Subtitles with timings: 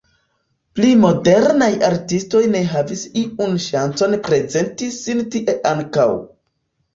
[0.77, 6.09] Pli modernaj artistoj ne havis iun ŝancon prezenti sin tie ankaŭ.